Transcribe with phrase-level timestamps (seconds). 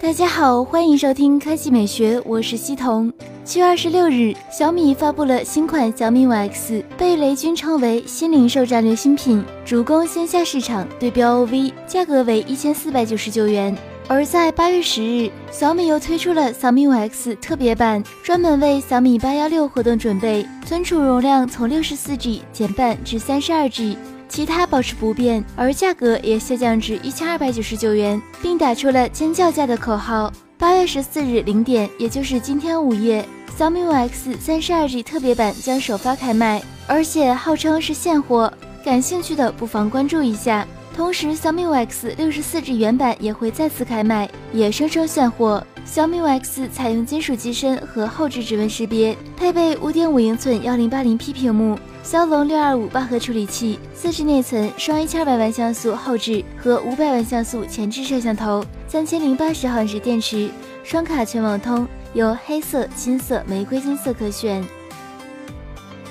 [0.00, 3.12] 大家好，欢迎收听科技美学，我是西彤。
[3.44, 13.76] 七月二十六日，小米发布了新款小米五 X，被雷军称为新零售战略新品，主攻线下市场，对标 OV，价格为一千四百九十九元。
[14.06, 23.98] 而在八月十日，小米又推出了小米五 X 特别版，专门为小米八幺六活动准备，存储容量从六十四 G 减半至三十二 G。
[24.28, 30.32] 其他保持不变，而价格也下降至一千二百九十九元，并打出了“尖叫价”的口号。
[30.58, 33.24] 八月十四日零点，也就是今天午夜，
[33.56, 38.52] 小米五 X 三十二 G 特别版将首发开卖，而且号称是现货，
[38.84, 40.66] 感兴趣的不妨关注一下。
[40.94, 45.64] 同时，小米五 X 六十四 G 原版也会再次开卖，也声称现货。
[45.90, 51.78] 小米五 X 采用金属机身和后置指纹识别，配备五点五英寸幺零八零 P 屏幕。
[52.02, 60.50] 骁龙六二五八核处理器，四 G 内存，双一千二百万像素后置和五百万像素前置摄像头，三千零八十毫时电池，
[60.84, 64.62] 双卡全网通，有黑色、金色、玫瑰金色可选。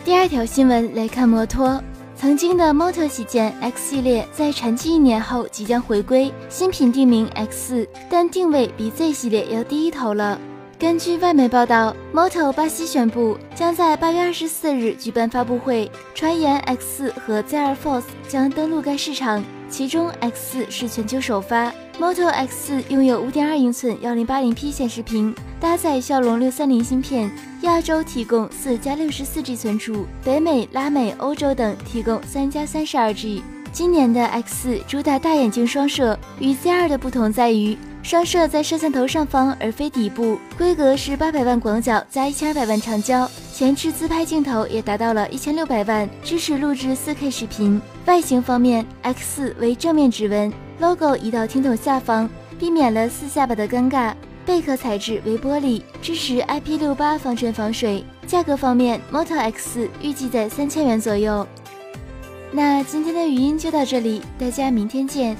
[0.04, 1.82] 第二条新闻来看，摩托
[2.20, 10.40] 曾经的 Moto 旗舰 X 系列在沉寂一年后即将回归，新品定名 X，四但定位比 Z 系列要低一头了。
[10.80, 21.72] 根据外媒报道，Moto 巴西宣布将在八月二十四日举办发布会，传言 X 四和 ZR Force 将登陆该市场，其中 X 四是全球首发。
[22.00, 27.30] Moto X 拥有五点二英寸幺零八零 P 显示屏，搭载骁龙六三零芯片，
[27.62, 33.42] 亚洲提供四加六十四 G 存储，北美、拉美、欧洲等提供三加三十二 G。
[33.72, 37.76] 今年的 X 四主打大眼睛双摄，与 Z 二的不同在于。
[38.04, 40.40] 双摄在摄像头上方，而非底部。
[40.58, 47.82] 规格是八百万广角加一千二百万长焦，前置自拍镜头也达到了一千六百万，支持录制四 K 视频。
[48.06, 54.14] 外形方面，X 四为正面指纹，logo 移到听筒下方，避免了四下巴的尴尬。
[54.48, 58.02] 贝壳材质为玻璃，支持 IP68 防尘防水。
[58.26, 61.46] 价格方面，Moto X 预计在三千元左右。
[62.54, 65.36] 那今天的语音就到这里，大家明天见。